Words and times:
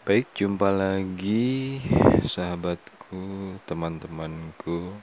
Baik, 0.00 0.32
jumpa 0.32 0.72
lagi 0.72 1.76
sahabatku, 2.24 3.60
teman-temanku. 3.68 4.96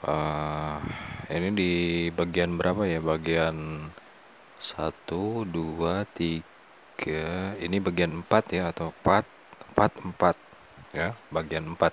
Uh, 0.00 0.80
ini 1.28 1.52
di 1.52 1.72
bagian 2.08 2.56
berapa 2.56 2.88
ya? 2.88 2.96
Bagian 2.96 3.92
1 4.56 5.44
2 5.52 6.08
3. 6.16 7.60
Ini 7.60 7.76
bagian 7.84 8.24
4 8.24 8.56
ya 8.56 8.72
atau 8.72 8.96
4 9.04 9.28
4 9.76 10.16
4 10.16 10.96
ya, 10.96 11.12
bagian 11.28 11.76
4. 11.76 11.92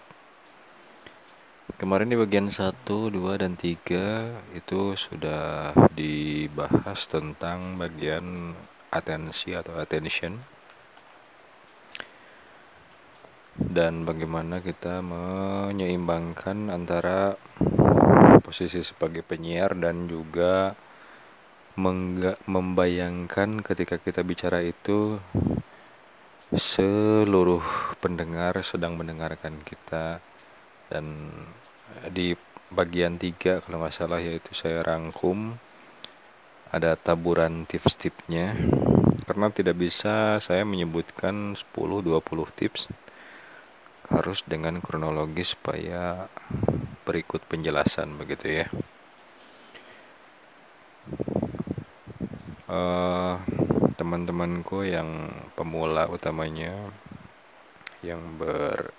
Kemarin 1.75 2.07
di 2.07 2.15
bagian 2.15 2.47
1, 2.47 2.87
2 2.87 3.35
dan 3.35 3.59
3 3.59 4.55
itu 4.55 4.95
sudah 4.95 5.75
dibahas 5.91 7.03
tentang 7.11 7.75
bagian 7.75 8.55
atensi 8.89 9.53
atau 9.53 9.77
attention. 9.77 10.37
Dan 13.59 14.07
bagaimana 14.07 14.63
kita 14.63 15.03
menyeimbangkan 15.03 16.73
antara 16.73 17.35
posisi 18.39 18.81
sebagai 18.81 19.21
penyiar 19.21 19.75
dan 19.77 20.09
juga 20.09 20.73
membayangkan 22.49 23.61
ketika 23.61 23.99
kita 23.99 24.23
bicara 24.25 24.63
itu 24.63 25.19
seluruh 26.49 27.61
pendengar 28.01 28.57
sedang 28.65 28.95
mendengarkan 28.97 29.59
kita. 29.61 30.23
Dan 30.89 31.29
di 32.09 32.33
bagian 32.73 33.17
3 33.17 33.65
kalau 33.65 33.81
nggak 33.81 33.93
salah 33.93 34.21
yaitu 34.21 34.53
saya 34.53 34.85
rangkum 34.85 35.57
ada 36.69 36.93
taburan 36.93 37.65
tips-tipsnya 37.65 38.53
karena 39.25 39.49
tidak 39.49 39.77
bisa 39.77 40.37
saya 40.37 40.61
menyebutkan 40.65 41.57
10-20 41.57 42.21
tips 42.53 42.89
harus 44.09 44.41
dengan 44.45 44.81
kronologis 44.81 45.53
supaya 45.53 46.29
berikut 47.05 47.45
penjelasan 47.45 48.17
begitu 48.17 48.65
ya. 48.65 48.67
Uh, 52.69 53.41
teman-temanku 53.97 54.85
yang 54.85 55.33
pemula 55.57 56.05
utamanya 56.05 56.73
yang 58.05 58.21
ber 58.37 58.93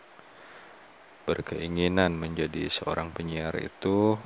berkeinginan 1.22 2.18
menjadi 2.18 2.66
seorang 2.66 3.14
penyiar 3.14 3.54
itu 3.62 4.18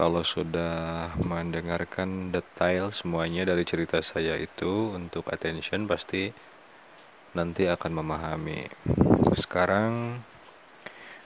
kalau 0.00 0.24
sudah 0.24 1.12
mendengarkan 1.20 2.32
detail 2.32 2.88
semuanya 2.88 3.44
dari 3.44 3.68
cerita 3.68 4.00
saya 4.00 4.32
itu 4.40 4.96
untuk 4.96 5.28
attention 5.28 5.84
pasti 5.84 6.32
nanti 7.36 7.68
akan 7.68 8.00
memahami. 8.00 8.64
Sekarang 9.36 10.24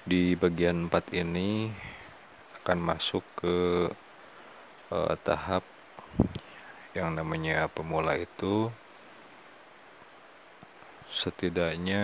di 0.02 0.34
bagian 0.34 0.90
4 0.90 1.22
ini 1.22 1.70
akan 2.58 2.78
masuk 2.82 3.22
ke 3.38 3.56
uh, 4.90 5.14
tahap 5.22 5.62
yang 6.98 7.14
namanya 7.14 7.70
pemula 7.70 8.18
itu. 8.18 8.74
Setidaknya 11.06 12.02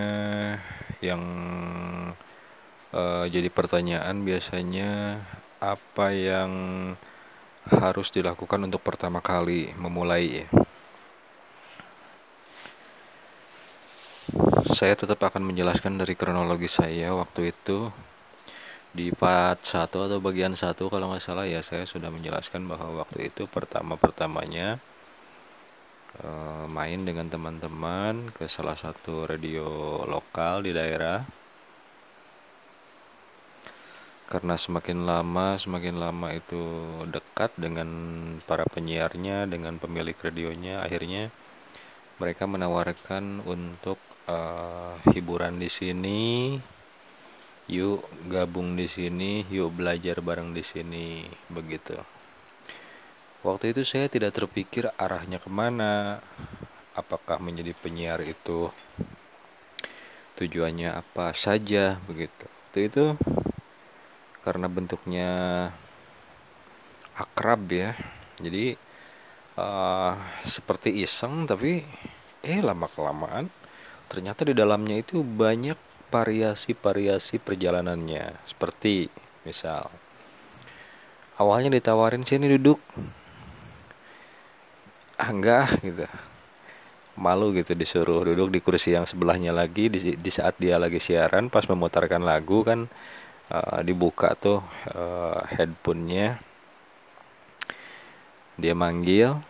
yang 1.03 1.19
uh, 2.95 3.27
jadi 3.27 3.51
pertanyaan 3.51 4.23
biasanya 4.23 5.19
apa 5.61 6.09
yang 6.09 6.51
harus 7.69 8.09
dilakukan 8.09 8.65
untuk 8.65 8.81
pertama 8.81 9.21
kali 9.21 9.69
memulai? 9.77 10.49
Saya 14.73 14.97
tetap 14.97 15.21
akan 15.21 15.45
menjelaskan 15.45 16.01
dari 16.01 16.17
kronologi 16.17 16.65
saya 16.65 17.13
waktu 17.13 17.53
itu. 17.53 17.93
Di 18.91 19.13
part 19.13 19.61
1 19.63 19.87
atau 19.87 20.19
bagian 20.19 20.57
1 20.57 20.75
kalau 20.91 21.13
nggak 21.13 21.23
salah 21.23 21.47
ya 21.47 21.63
saya 21.63 21.87
sudah 21.87 22.11
menjelaskan 22.11 22.67
bahwa 22.67 23.05
waktu 23.05 23.31
itu 23.31 23.47
pertama-pertamanya 23.47 24.81
eh, 26.19 26.65
main 26.67 26.99
dengan 27.07 27.31
teman-teman 27.31 28.33
ke 28.35 28.51
salah 28.51 28.75
satu 28.75 29.29
radio 29.29 30.01
lokal 30.09 30.67
di 30.67 30.75
daerah 30.75 31.23
karena 34.31 34.55
semakin 34.55 35.03
lama 35.03 35.59
semakin 35.59 35.99
lama 35.99 36.31
itu 36.31 36.63
dekat 37.11 37.51
dengan 37.59 37.89
para 38.47 38.63
penyiarnya 38.63 39.43
dengan 39.51 39.75
pemilik 39.75 40.15
radionya 40.15 40.79
akhirnya 40.79 41.27
mereka 42.15 42.47
menawarkan 42.47 43.43
untuk 43.43 43.99
uh, 44.31 44.95
hiburan 45.11 45.59
di 45.59 45.67
sini 45.67 46.21
yuk 47.67 48.07
gabung 48.31 48.79
di 48.79 48.87
sini 48.87 49.43
yuk 49.51 49.75
belajar 49.75 50.23
bareng 50.23 50.55
di 50.55 50.63
sini 50.63 51.27
begitu. 51.51 51.99
Waktu 53.41 53.73
itu 53.73 53.81
saya 53.83 54.05
tidak 54.05 54.37
terpikir 54.37 54.93
arahnya 54.95 55.41
ke 55.41 55.49
mana 55.49 56.21
apakah 56.93 57.41
menjadi 57.41 57.73
penyiar 57.73 58.21
itu 58.21 58.69
tujuannya 60.37 60.93
apa 60.93 61.33
saja 61.33 61.97
begitu. 62.05 62.45
Waktu 62.69 62.79
itu 62.85 63.05
karena 64.41 64.67
bentuknya 64.67 65.29
akrab 67.17 67.61
ya. 67.69 67.93
Jadi 68.41 68.73
uh, 69.57 70.13
seperti 70.41 71.01
iseng 71.05 71.45
tapi 71.45 71.85
eh 72.41 72.59
lama 72.61 72.89
kelamaan 72.89 73.53
ternyata 74.09 74.43
di 74.43 74.57
dalamnya 74.57 74.99
itu 74.99 75.21
banyak 75.21 75.77
variasi-variasi 76.11 77.39
perjalanannya. 77.39 78.35
Seperti 78.43 79.07
misal 79.47 79.87
awalnya 81.39 81.71
ditawarin 81.71 82.27
sini 82.27 82.51
duduk. 82.51 82.81
Ah 85.15 85.29
enggak 85.29 85.79
gitu. 85.85 86.05
Malu 87.21 87.53
gitu 87.53 87.77
disuruh 87.77 88.25
duduk 88.25 88.49
di 88.49 88.59
kursi 88.63 88.97
yang 88.97 89.05
sebelahnya 89.05 89.53
lagi 89.53 89.91
di, 89.91 90.17
di 90.17 90.31
saat 90.33 90.57
dia 90.57 90.81
lagi 90.81 90.97
siaran 90.97 91.53
pas 91.53 91.67
memutarkan 91.69 92.23
lagu 92.23 92.65
kan 92.65 92.89
uh, 93.51 93.79
dibuka 93.83 94.33
tuh 94.39 94.63
uh, 94.95 95.43
headphone-nya. 95.51 96.39
Dia 98.55 98.73
manggil. 98.73 99.43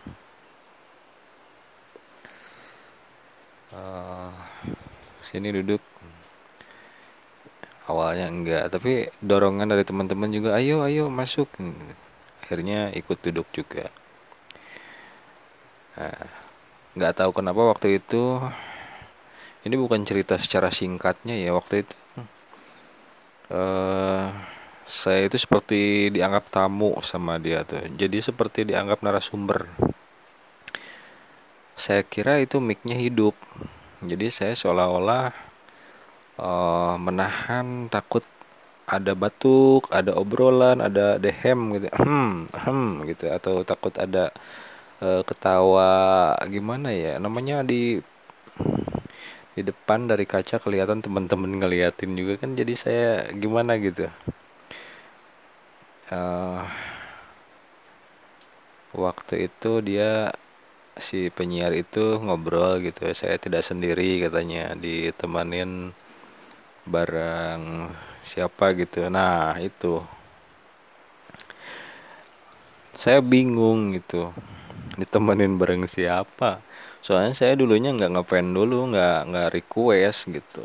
Uh, 3.70 4.34
sini 5.22 5.54
duduk. 5.54 5.80
Awalnya 7.86 8.30
enggak 8.30 8.64
tapi 8.70 9.10
dorongan 9.18 9.66
dari 9.66 9.82
teman-teman 9.82 10.30
juga 10.30 10.58
ayo 10.58 10.82
ayo 10.86 11.06
masuk. 11.10 11.50
Akhirnya 12.42 12.90
ikut 12.94 13.18
duduk 13.22 13.46
juga. 13.54 13.90
Nah, 15.98 16.24
nggak 16.96 17.14
tahu 17.24 17.30
kenapa 17.32 17.62
waktu 17.72 18.00
itu 18.00 18.40
ini 19.62 19.76
bukan 19.78 20.02
cerita 20.02 20.36
secara 20.36 20.68
singkatnya 20.68 21.38
ya 21.38 21.54
waktu 21.54 21.86
itu 21.86 21.94
uh, 23.50 24.30
saya 24.86 25.24
itu 25.26 25.40
seperti 25.40 26.12
dianggap 26.12 26.52
tamu 26.52 26.94
sama 27.02 27.40
dia 27.40 27.64
tuh. 27.64 27.82
Jadi 27.96 28.20
seperti 28.20 28.68
dianggap 28.68 29.00
narasumber. 29.00 29.66
Saya 31.74 32.04
kira 32.04 32.38
itu 32.38 32.60
micnya 32.62 32.94
hidup. 32.94 33.34
Jadi 34.02 34.28
saya 34.28 34.52
seolah-olah 34.54 35.32
uh, 36.38 36.94
menahan 36.98 37.88
takut 37.90 38.22
ada 38.86 39.16
batuk, 39.16 39.88
ada 39.88 40.12
obrolan, 40.18 40.82
ada 40.82 41.16
dehem 41.16 41.80
gitu, 41.80 41.88
hmm, 41.88 42.50
hmm 42.52 43.08
gitu, 43.08 43.30
atau 43.30 43.62
takut 43.64 43.94
ada 43.96 44.34
uh, 45.00 45.22
ketawa 45.24 46.34
gimana 46.50 46.92
ya, 46.92 47.16
namanya 47.16 47.64
di 47.64 48.02
di 49.52 49.62
depan 49.64 50.08
dari 50.08 50.24
kaca 50.24 50.56
kelihatan 50.56 51.04
teman-teman 51.04 51.60
ngeliatin 51.60 52.16
juga 52.16 52.40
kan 52.40 52.56
jadi 52.56 52.74
saya 52.76 53.08
gimana 53.36 53.76
gitu? 53.76 54.08
Uh, 56.12 56.64
waktu 58.96 59.48
itu 59.48 59.80
dia 59.80 60.32
si 60.96 61.32
penyiar 61.32 61.72
itu 61.72 62.20
ngobrol 62.20 62.76
gitu 62.84 63.08
saya 63.16 63.40
tidak 63.40 63.64
sendiri 63.64 64.20
katanya 64.20 64.76
ditemanin 64.76 65.96
bareng 66.84 67.92
siapa 68.24 68.76
gitu. 68.76 69.08
Nah 69.08 69.56
itu. 69.60 70.04
Saya 72.92 73.24
bingung 73.24 73.96
gitu 73.96 74.32
ditemenin 75.00 75.56
bareng 75.56 75.88
siapa 75.88 76.60
soalnya 77.02 77.34
saya 77.34 77.58
dulunya 77.58 77.90
nggak 77.92 78.14
ngefan 78.14 78.54
dulu 78.54 78.94
nggak 78.94 79.18
nggak 79.28 79.48
request 79.52 80.30
gitu. 80.30 80.64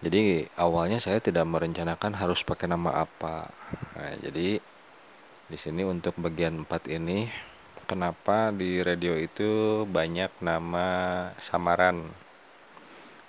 Jadi 0.00 0.48
awalnya 0.56 0.96
saya 0.96 1.20
tidak 1.20 1.44
merencanakan 1.44 2.16
harus 2.16 2.40
pakai 2.40 2.68
nama 2.68 3.04
apa. 3.04 3.52
Nah, 3.96 4.16
jadi 4.24 4.56
di 5.50 5.58
sini 5.60 5.84
untuk 5.84 6.16
bagian 6.16 6.64
4 6.64 6.88
ini 6.88 7.28
kenapa 7.84 8.48
di 8.48 8.80
radio 8.80 9.12
itu 9.18 9.82
banyak 9.84 10.30
nama 10.40 10.86
samaran? 11.36 12.06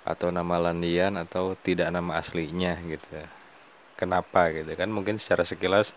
Atau 0.02 0.34
nama 0.34 0.58
landian 0.58 1.14
atau 1.14 1.54
tidak 1.54 1.92
nama 1.94 2.18
aslinya 2.18 2.74
gitu 2.88 3.22
kenapa 3.94 4.50
gitu? 4.50 4.72
Kan 4.74 4.90
mungkin 4.90 5.20
secara 5.20 5.46
sekilas 5.46 5.94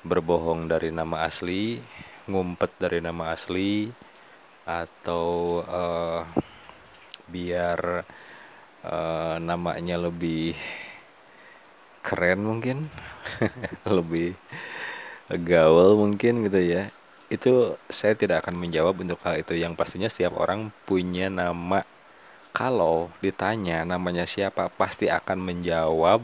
berbohong 0.00 0.70
dari 0.70 0.88
nama 0.88 1.26
asli 1.28 1.82
ngumpet 2.30 2.70
dari 2.78 3.02
nama 3.02 3.34
asli 3.34 3.90
atau 4.62 5.58
uh, 5.66 6.22
biar 7.26 8.06
uh, 8.86 9.36
namanya 9.42 9.98
lebih 9.98 10.54
keren 12.02 12.42
mungkin 12.42 12.90
lebih 13.98 14.34
gaul 15.30 15.98
mungkin 15.98 16.46
gitu 16.46 16.60
ya. 16.62 16.90
Itu 17.32 17.80
saya 17.88 18.12
tidak 18.12 18.44
akan 18.46 18.60
menjawab 18.60 19.00
untuk 19.00 19.18
hal 19.24 19.40
itu. 19.40 19.56
Yang 19.56 19.78
pastinya 19.78 20.10
setiap 20.10 20.36
orang 20.36 20.74
punya 20.84 21.32
nama. 21.32 21.82
Kalau 22.52 23.08
ditanya 23.24 23.80
namanya 23.88 24.28
siapa 24.28 24.68
pasti 24.68 25.08
akan 25.08 25.40
menjawab 25.40 26.20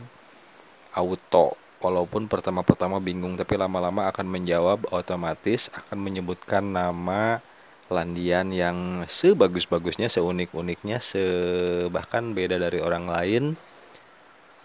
auto 0.93 1.57
walaupun 1.79 2.27
pertama-pertama 2.27 2.99
bingung 2.99 3.39
tapi 3.39 3.55
lama-lama 3.55 4.11
akan 4.11 4.27
menjawab 4.27 4.91
otomatis 4.91 5.71
akan 5.71 5.99
menyebutkan 6.03 6.63
nama 6.67 7.39
landian 7.89 8.53
yang 8.53 9.09
sebagus-bagusnya 9.09 10.13
seunik-uniknya 10.13 11.01
se 11.01 11.25
bahkan 11.89 12.37
beda 12.37 12.61
dari 12.61 12.85
orang 12.85 13.09
lain 13.09 13.45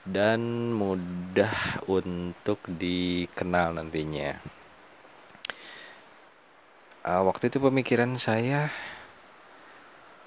dan 0.04 0.74
mudah 0.76 1.80
untuk 1.88 2.60
dikenal 2.68 3.80
nantinya. 3.80 4.36
Uh, 7.04 7.24
waktu 7.28 7.52
itu 7.52 7.60
pemikiran 7.60 8.16
saya 8.20 8.68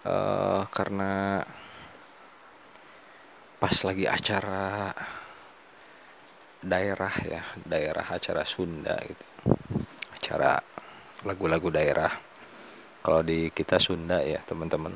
uh, 0.05 0.65
karena 0.73 1.45
pas 3.57 3.77
lagi 3.85 4.05
acara 4.05 4.93
daerah 6.63 7.13
ya 7.25 7.43
daerah 7.65 8.07
acara 8.07 8.43
Sunda 8.47 8.97
gitu. 9.03 9.27
Acara 10.17 10.61
lagu-lagu 11.25 11.69
daerah. 11.69 12.13
Kalau 13.03 13.23
di 13.23 13.51
kita 13.55 13.79
Sunda 13.79 14.23
ya 14.23 14.43
teman-teman. 14.43 14.95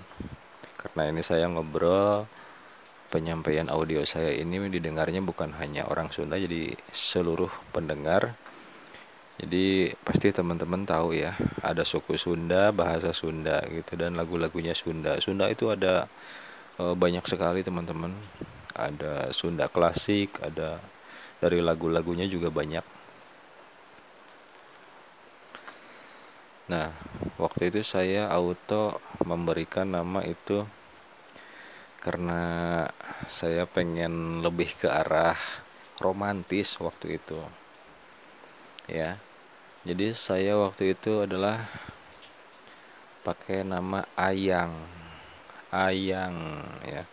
Karena 0.81 1.13
ini 1.13 1.21
saya 1.21 1.45
ngobrol 1.47 2.25
penyampaian 3.11 3.67
audio 3.67 4.07
saya 4.07 4.31
ini 4.31 4.71
didengarnya 4.71 5.19
bukan 5.19 5.59
hanya 5.59 5.85
orang 5.91 6.15
Sunda 6.15 6.39
jadi 6.39 6.73
seluruh 6.95 7.51
pendengar. 7.75 8.39
Jadi 9.41 9.89
pasti 10.05 10.29
teman-teman 10.31 10.85
tahu 10.85 11.17
ya 11.17 11.33
ada 11.65 11.81
suku 11.81 12.21
Sunda 12.21 12.71
bahasa 12.77 13.11
Sunda 13.17 13.65
gitu 13.73 13.97
dan 13.97 14.15
lagu-lagunya 14.15 14.77
Sunda. 14.77 15.17
Sunda 15.19 15.49
itu 15.49 15.73
ada 15.73 16.07
e, 16.77 16.93
banyak 16.93 17.25
sekali 17.25 17.65
teman-teman. 17.65 18.13
Ada 18.77 19.33
Sunda 19.33 19.67
klasik 19.73 20.37
ada 20.45 20.79
dari 21.41 21.65
lagu-lagunya 21.65 22.29
juga 22.29 22.53
banyak. 22.53 22.85
Nah 26.71 26.95
waktu 27.41 27.75
itu 27.75 27.83
saya 27.83 28.31
auto 28.31 29.03
memberikan 29.27 29.91
nama 29.91 30.23
itu 30.23 30.63
karena 32.01 32.41
saya 33.27 33.67
pengen 33.67 34.45
lebih 34.45 34.73
ke 34.79 34.87
arah 34.87 35.37
romantis 35.99 36.79
waktu 36.79 37.19
itu. 37.19 37.41
Ya 38.87 39.19
jadi 39.81 40.13
saya 40.13 40.61
waktu 40.61 40.93
itu 40.93 41.25
adalah 41.25 41.65
pakai 43.25 43.65
nama 43.65 44.05
Ayang. 44.13 44.77
Ayang 45.73 46.37
ya. 46.85 47.09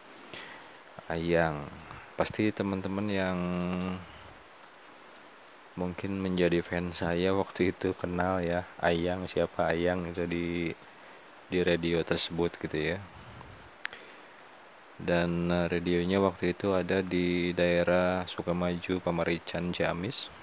Ayang. 1.07 1.63
Pasti 2.19 2.51
teman-teman 2.51 3.07
yang 3.07 3.39
mungkin 5.77 6.17
menjadi 6.17 6.65
fans 6.65 7.05
saya 7.05 7.37
waktu 7.37 7.69
itu 7.71 7.93
kenal 7.93 8.41
ya 8.41 8.65
Ayang 8.81 9.29
siapa 9.29 9.69
Ayang 9.69 10.09
itu 10.09 10.25
di 10.25 10.73
di 11.47 11.59
radio 11.63 12.03
tersebut 12.03 12.59
gitu 12.59 12.97
ya. 12.97 12.97
Dan 14.97 15.53
eh, 15.53 15.69
radionya 15.69 16.17
waktu 16.19 16.57
itu 16.57 16.73
ada 16.73 17.05
di 17.05 17.53
daerah 17.53 18.25
Sukamaju 18.25 18.99
Pamarican 18.99 19.71
Ciamis. 19.71 20.33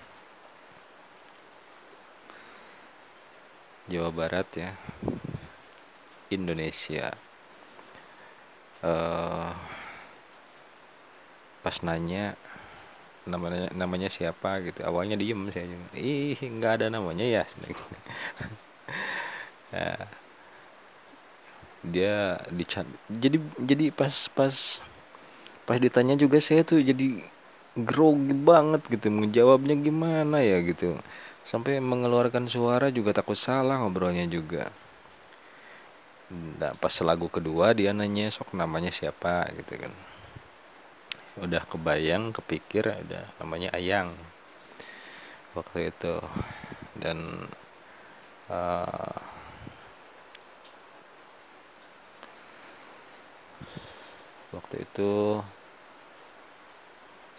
Jawa 3.91 4.09
Barat 4.15 4.49
ya. 4.57 4.71
Indonesia. 6.33 7.13
Uh, 8.85 9.49
pas 11.65 11.81
nanya 11.81 12.37
namanya 13.25 13.73
namanya 13.73 14.09
siapa 14.13 14.61
gitu. 14.65 14.85
Awalnya 14.85 15.17
diem 15.17 15.49
saya 15.49 15.67
ih 15.97 16.37
nggak 16.37 16.73
ada 16.81 16.87
namanya 16.93 17.25
ya. 17.25 17.45
Ya. 19.75 20.07
Dia 21.83 22.39
dicat 22.47 22.87
jadi 23.11 23.43
jadi 23.59 23.91
pas 23.91 24.31
pas 24.31 24.55
pas 25.67 25.79
ditanya 25.83 26.15
juga 26.15 26.39
saya 26.39 26.63
tuh 26.63 26.79
jadi 26.79 27.27
grogi 27.75 28.37
banget 28.39 28.87
gitu. 28.87 29.11
Menjawabnya 29.11 29.75
gimana 29.75 30.39
ya 30.47 30.63
gitu. 30.63 30.95
Sampai 31.43 31.83
mengeluarkan 31.83 32.47
suara 32.47 32.89
juga 32.95 33.11
takut 33.11 33.35
salah 33.35 33.83
ngobrolnya 33.83 34.31
juga. 34.31 34.71
Nah, 36.31 36.73
pas 36.79 36.95
lagu 37.03 37.27
kedua 37.29 37.75
dia 37.75 37.91
nanya 37.91 38.31
sok 38.31 38.55
namanya 38.55 38.95
siapa? 38.95 39.51
gitu 39.59 39.75
kan 39.77 39.93
udah 41.35 41.63
kebayang 41.67 42.31
kepikir 42.31 42.87
ada 42.87 43.27
namanya 43.43 43.75
Ayang. 43.75 44.15
Waktu 45.59 45.91
itu. 45.91 46.23
Dan 46.95 47.51
uh, 48.51 49.19
waktu 54.55 54.87
itu 54.87 55.43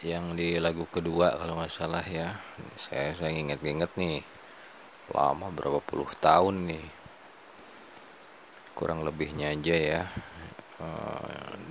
yang 0.04 0.36
di 0.36 0.60
lagu 0.60 0.84
kedua 0.92 1.40
kalau 1.40 1.56
nggak 1.56 1.72
salah 1.72 2.04
ya. 2.04 2.36
Saya 2.76 3.16
saya 3.16 3.32
inget-inget 3.32 3.96
nih 3.96 4.20
lama 5.16 5.48
berapa 5.56 5.80
puluh 5.80 6.12
tahun 6.20 6.68
nih. 6.68 6.86
Kurang 8.76 9.08
lebihnya 9.08 9.56
aja 9.56 9.72
ya 9.72 10.02
e, 10.84 10.88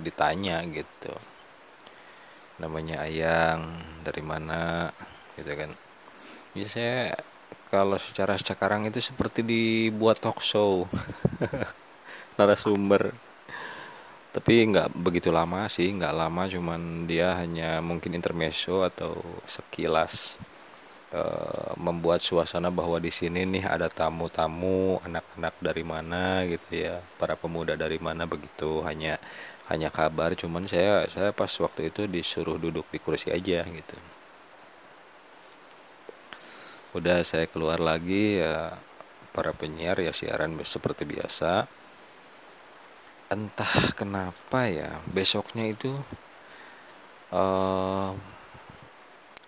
ditanya 0.01 0.65
gitu 0.65 1.13
namanya 2.59 3.03
Ayang 3.03 3.75
dari 4.05 4.23
mana 4.23 4.91
gitu 5.35 5.51
kan. 5.51 5.71
Ya 6.55 6.67
saya 6.71 7.19
kalau 7.67 7.99
secara 7.99 8.39
sekarang 8.39 8.87
itu 8.87 9.03
seperti 9.03 9.43
dibuat 9.43 10.21
talk 10.23 10.39
show 10.39 10.87
narasumber. 12.39 13.11
Tapi 14.31 14.67
nggak 14.67 14.91
begitu 14.99 15.31
lama 15.31 15.67
sih 15.71 15.87
nggak 15.95 16.15
lama 16.15 16.43
cuman 16.51 17.07
dia 17.07 17.39
hanya 17.39 17.79
mungkin 17.79 18.11
intermezzo 18.19 18.83
atau 18.83 19.15
sekilas 19.47 20.43
e, 21.07 21.21
membuat 21.79 22.19
suasana 22.19 22.67
bahwa 22.67 22.99
di 22.99 23.15
sini 23.15 23.47
nih 23.47 23.63
ada 23.63 23.87
tamu-tamu 23.87 24.99
anak-anak 25.07 25.55
dari 25.63 25.83
mana 25.87 26.43
gitu 26.51 26.67
ya 26.67 26.99
para 27.15 27.39
pemuda 27.39 27.79
dari 27.79 27.95
mana 27.95 28.27
begitu. 28.27 28.83
Hanya 28.83 29.15
hanya 29.65 29.89
kabar 29.89 30.37
cuman 30.37 30.69
saya 30.69 31.09
saya 31.09 31.33
pas 31.33 31.49
waktu 31.57 31.89
itu 31.89 32.05
disuruh 32.05 32.61
duduk 32.61 32.85
di 32.93 33.01
kursi 33.01 33.33
aja 33.33 33.65
gitu. 33.65 33.97
Udah 36.93 37.25
saya 37.25 37.49
keluar 37.49 37.81
lagi 37.81 38.39
ya 38.39 38.77
para 39.33 39.51
penyiar 39.57 39.97
ya 39.99 40.13
siaran 40.13 40.53
seperti 40.61 41.03
biasa. 41.09 41.65
Entah 43.33 43.89
kenapa 43.97 44.69
ya 44.69 45.01
besoknya 45.09 45.65
itu 45.65 45.97
uh, 47.33 48.13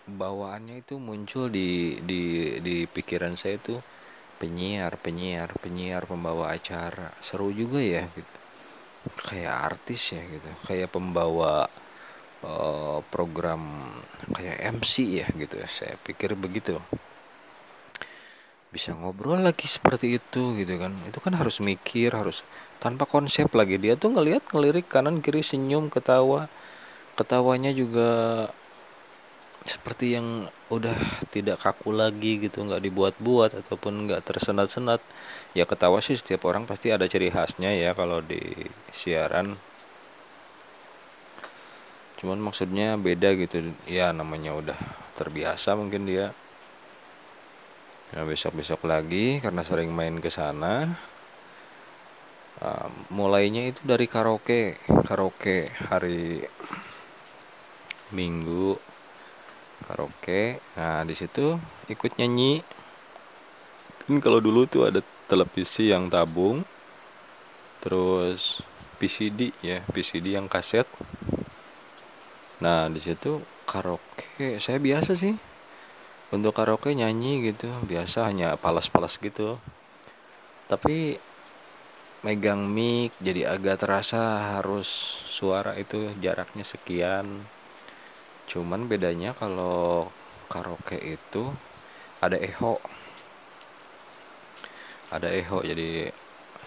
bawaannya 0.10 0.82
itu 0.82 0.98
muncul 0.98 1.54
di 1.54 2.02
di 2.02 2.58
di 2.66 2.90
pikiran 2.90 3.38
saya 3.38 3.62
itu 3.62 3.78
penyiar 4.42 4.98
penyiar 4.98 5.54
penyiar 5.62 6.10
pembawa 6.10 6.58
acara. 6.58 7.14
Seru 7.22 7.54
juga 7.54 7.78
ya 7.78 8.10
gitu 8.18 8.47
kayak 9.16 9.56
artis 9.74 10.16
ya 10.16 10.22
gitu. 10.26 10.50
Kayak 10.68 10.92
pembawa 10.92 11.68
uh, 12.44 13.00
program 13.08 13.88
kayak 14.34 14.62
MC 14.80 15.24
ya 15.24 15.28
gitu 15.34 15.58
saya 15.68 15.96
pikir 16.02 16.34
begitu. 16.38 16.78
Bisa 18.68 18.94
ngobrol 18.94 19.42
lagi 19.42 19.66
seperti 19.66 20.20
itu 20.20 20.58
gitu 20.60 20.74
kan. 20.78 20.94
Itu 21.08 21.24
kan 21.24 21.34
harus 21.38 21.64
mikir 21.64 22.14
harus 22.14 22.44
tanpa 22.78 23.08
konsep 23.08 23.48
lagi. 23.56 23.80
Dia 23.80 23.96
tuh 23.96 24.14
ngelihat 24.14 24.54
ngelirik 24.54 24.92
kanan 24.92 25.24
kiri 25.24 25.42
senyum 25.42 25.88
ketawa. 25.88 26.52
Ketawanya 27.18 27.74
juga 27.74 28.46
seperti 29.66 30.16
yang 30.16 30.48
udah 30.68 30.96
tidak 31.32 31.64
kaku 31.64 31.96
lagi 31.96 32.44
gitu 32.44 32.60
nggak 32.68 32.84
dibuat-buat 32.84 33.56
ataupun 33.64 34.12
nggak 34.12 34.22
tersenat-senat 34.28 35.00
ya 35.56 35.64
ketawa 35.64 36.04
sih 36.04 36.20
setiap 36.20 36.44
orang 36.44 36.68
pasti 36.68 36.92
ada 36.92 37.08
ciri 37.08 37.32
khasnya 37.32 37.72
ya 37.72 37.96
kalau 37.96 38.20
di 38.20 38.68
siaran. 38.92 39.56
Cuman 42.18 42.42
maksudnya 42.42 43.00
beda 43.00 43.38
gitu 43.40 43.72
ya 43.88 44.12
namanya 44.12 44.58
udah 44.58 44.80
terbiasa 45.16 45.78
mungkin 45.80 46.04
dia. 46.04 46.36
Ya 48.12 48.24
besok-besok 48.24 48.88
lagi 48.88 49.40
karena 49.40 49.64
sering 49.64 49.92
main 49.96 50.20
ke 50.20 50.28
sana. 50.28 50.98
Uh, 52.58 52.90
mulainya 53.14 53.70
itu 53.70 53.86
dari 53.86 54.10
karaoke 54.10 54.82
karaoke 55.06 55.70
hari 55.94 56.42
minggu 58.10 58.87
karaoke. 59.86 60.58
Nah 60.80 61.06
di 61.06 61.14
situ 61.14 61.60
ikut 61.92 62.18
nyanyi. 62.18 62.64
Kan 64.08 64.24
kalau 64.24 64.40
dulu 64.42 64.66
tuh 64.66 64.90
ada 64.90 65.04
televisi 65.28 65.92
yang 65.92 66.08
tabung 66.08 66.64
terus 67.84 68.64
PCD 68.98 69.54
ya 69.62 69.86
PCD 69.94 70.34
yang 70.34 70.50
kaset. 70.50 70.88
Nah 72.64 72.90
di 72.90 72.98
situ 72.98 73.44
karaoke. 73.70 74.58
Saya 74.58 74.82
biasa 74.82 75.14
sih 75.14 75.38
untuk 76.34 76.58
karaoke 76.58 76.96
nyanyi 76.98 77.54
gitu. 77.54 77.70
Biasa 77.86 78.32
hanya 78.32 78.58
palas-palas 78.58 79.22
gitu. 79.22 79.62
Tapi 80.66 81.20
megang 82.26 82.66
mic 82.66 83.14
jadi 83.22 83.54
agak 83.54 83.86
terasa 83.86 84.58
harus 84.58 84.90
suara 85.30 85.78
itu 85.78 86.12
jaraknya 86.18 86.66
sekian 86.66 87.46
cuman 88.48 88.88
bedanya 88.88 89.36
kalau 89.36 90.08
karaoke 90.48 90.96
itu 90.98 91.52
ada 92.24 92.40
echo. 92.40 92.80
Ada 95.12 95.32
echo 95.32 95.64
jadi 95.64 96.12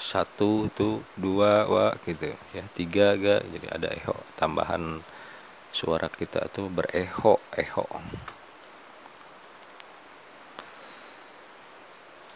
satu 0.00 0.72
tuh 0.72 1.04
dua 1.16 1.68
wa 1.68 1.92
gitu 2.04 2.32
ya. 2.56 2.64
Tiga 2.76 3.16
ga 3.16 3.40
jadi 3.44 3.66
ada 3.72 3.88
echo. 3.92 4.16
Tambahan 4.37 5.00
suara 5.72 6.08
kita 6.08 6.49
tuh 6.52 6.68
bereho 6.68 7.40
echo. 7.56 7.88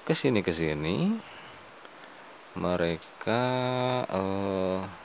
Ke 0.05 0.13
sini 0.13 0.45
ke 0.45 0.53
sini 0.53 1.17
mereka 2.55 3.43
uh, 4.13 5.04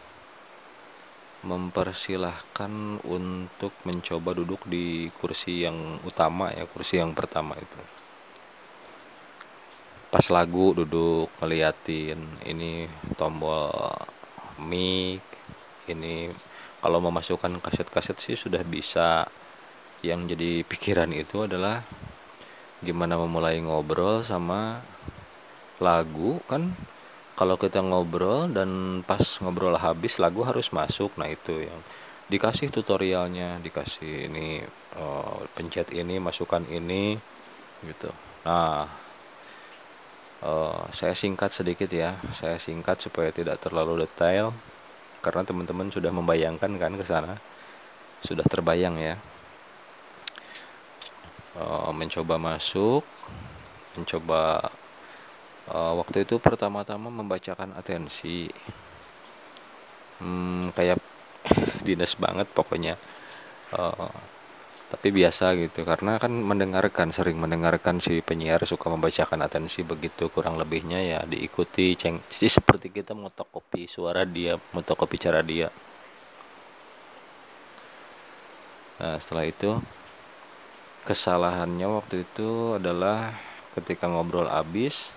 mempersilahkan 1.39 2.99
untuk 3.07 3.71
mencoba 3.87 4.35
duduk 4.35 4.67
di 4.67 5.07
kursi 5.15 5.63
yang 5.63 6.03
utama 6.03 6.51
ya 6.51 6.67
kursi 6.67 6.99
yang 6.99 7.15
pertama 7.15 7.55
itu. 7.55 7.79
Pas 10.09 10.25
lagu 10.33 10.73
duduk 10.73 11.31
ngeliatin 11.39 12.17
ini 12.43 12.89
tombol 13.15 13.71
mic 14.59 15.23
ini 15.87 16.33
kalau 16.83 16.99
memasukkan 16.99 17.59
kaset-kaset 17.63 18.17
sih 18.19 18.35
sudah 18.35 18.63
bisa. 18.63 19.27
Yang 19.99 20.31
jadi 20.31 20.51
pikiran 20.63 21.11
itu 21.11 21.43
adalah 21.43 21.83
gimana 22.79 23.19
memulai 23.19 23.59
ngobrol 23.59 24.23
sama 24.23 24.79
lagu 25.83 26.39
kan 26.47 26.71
kalau 27.39 27.55
kita 27.55 27.79
ngobrol 27.79 28.51
dan 28.51 28.99
pas 29.07 29.23
ngobrol 29.39 29.79
habis 29.79 30.19
lagu 30.19 30.43
harus 30.43 30.75
masuk. 30.75 31.15
Nah 31.15 31.31
itu 31.31 31.63
yang 31.63 31.79
dikasih 32.27 32.67
tutorialnya 32.67 33.63
dikasih 33.63 34.27
ini 34.27 34.59
uh, 34.99 35.47
pencet 35.55 35.95
ini 35.95 36.19
masukkan 36.19 36.59
ini 36.67 37.15
gitu. 37.87 38.11
Nah 38.43 38.91
uh, 40.43 40.83
saya 40.91 41.15
singkat 41.15 41.55
sedikit 41.55 41.87
ya. 41.87 42.19
Saya 42.35 42.59
singkat 42.59 42.99
supaya 42.99 43.31
tidak 43.31 43.63
terlalu 43.63 44.03
detail 44.03 44.51
karena 45.23 45.47
teman-teman 45.47 45.87
sudah 45.87 46.11
membayangkan 46.11 46.75
kan 46.75 46.91
ke 46.99 47.07
sana. 47.07 47.39
Sudah 48.19 48.43
terbayang 48.43 48.99
ya. 48.99 49.15
Uh, 51.55 51.95
mencoba 51.95 52.35
masuk 52.35 53.07
mencoba 53.95 54.71
uh, 55.69 55.93
waktu 56.01 56.25
itu 56.27 56.41
pertama-tama 56.41 57.07
membacakan 57.13 57.73
atensi. 57.77 58.49
Hmm, 60.19 60.73
kayak 60.75 60.99
dinas 61.87 62.13
banget 62.19 62.49
pokoknya. 62.51 62.99
Uh, 63.71 64.09
tapi 64.89 65.13
biasa 65.13 65.53
gitu 65.53 65.85
karena 65.85 66.17
kan 66.17 66.33
mendengarkan 66.33 67.13
sering 67.13 67.37
mendengarkan 67.37 68.01
si 68.01 68.25
penyiar 68.25 68.65
suka 68.65 68.89
membacakan 68.89 69.45
atensi 69.45 69.85
begitu 69.85 70.33
kurang 70.33 70.57
lebihnya 70.57 70.97
ya 71.05 71.19
diikuti 71.29 71.93
ceng 71.93 72.25
sih 72.25 72.49
seperti 72.49 72.89
kita 72.89 73.13
motokopi 73.13 73.85
suara 73.85 74.25
dia 74.25 74.57
motokopi 74.73 75.21
cara 75.21 75.45
dia. 75.45 75.69
Nah 78.97 79.21
setelah 79.21 79.45
itu 79.45 79.77
kesalahannya 81.05 81.85
waktu 81.85 82.25
itu 82.25 82.81
adalah 82.81 83.37
ketika 83.77 84.09
ngobrol 84.09 84.49
abis 84.49 85.13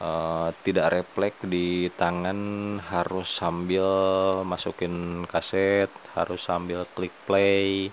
uh, 0.00 0.48
tidak 0.64 0.90
refleks 0.90 1.44
di 1.46 1.92
tangan 1.94 2.80
harus 2.90 3.28
sambil 3.28 3.86
masukin 4.42 5.24
kaset 5.28 5.92
harus 6.16 6.40
sambil 6.42 6.88
klik 6.96 7.12
play. 7.28 7.92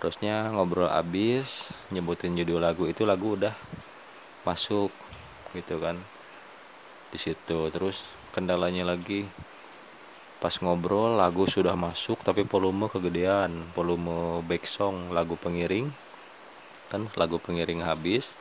Harusnya 0.00 0.48
ngobrol 0.50 0.88
abis 0.88 1.76
nyebutin 1.92 2.34
judul 2.34 2.60
lagu 2.60 2.88
itu 2.88 3.04
lagu 3.06 3.38
udah 3.38 3.54
masuk 4.44 4.90
gitu 5.54 5.78
kan. 5.78 5.96
Di 7.10 7.18
situ 7.18 7.70
terus 7.70 8.04
kendalanya 8.34 8.86
lagi 8.86 9.26
pas 10.40 10.56
ngobrol 10.56 11.20
lagu 11.20 11.44
sudah 11.44 11.76
masuk 11.76 12.24
tapi 12.24 12.48
volume 12.48 12.88
kegedean 12.88 13.52
volume 13.76 14.40
back 14.48 14.64
song 14.64 15.12
lagu 15.12 15.36
pengiring. 15.36 15.92
Kan 16.88 17.12
lagu 17.14 17.36
pengiring 17.36 17.84
habis 17.84 18.32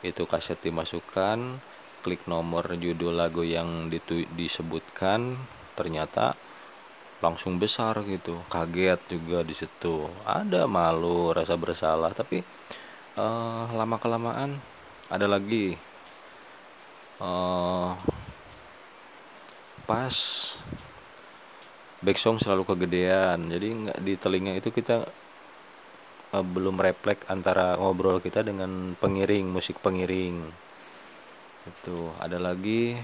itu 0.00 0.24
kaset 0.24 0.56
dimasukkan 0.64 1.60
klik 2.06 2.22
nomor 2.30 2.70
judul 2.78 3.18
lagu 3.18 3.42
yang 3.42 3.90
disebutkan 4.38 5.34
ternyata 5.74 6.38
langsung 7.18 7.58
besar 7.58 7.98
gitu. 8.06 8.38
Kaget 8.46 9.02
juga 9.10 9.42
di 9.42 9.50
situ. 9.58 10.06
Ada 10.22 10.70
malu 10.70 11.34
rasa 11.34 11.58
bersalah 11.58 12.14
tapi 12.14 12.46
uh, 13.18 13.66
lama 13.74 13.98
kelamaan 13.98 14.54
ada 15.10 15.26
lagi. 15.26 15.74
Uh, 17.18 17.98
pas 19.90 20.14
back 22.04 22.18
song 22.20 22.36
selalu 22.36 22.68
kegedean 22.68 23.48
jadi 23.48 23.66
nggak 23.72 23.98
di 24.04 24.14
telinga 24.20 24.52
itu 24.52 24.68
kita 24.68 25.08
uh, 26.36 26.44
belum 26.44 26.76
refleks 26.76 27.24
antara 27.32 27.78
ngobrol 27.80 28.20
kita 28.20 28.44
dengan 28.44 28.92
pengiring 29.00 29.48
musik 29.48 29.80
pengiring 29.80 30.65
itu 31.66 32.10
ada 32.22 32.38
lagi 32.38 32.94